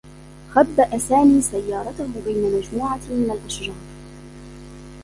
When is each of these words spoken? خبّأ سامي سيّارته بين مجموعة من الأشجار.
خبّأ 0.55 0.97
سامي 0.97 1.41
سيّارته 1.41 2.07
بين 2.25 2.55
مجموعة 2.57 2.99
من 3.09 3.31
الأشجار. 3.31 3.75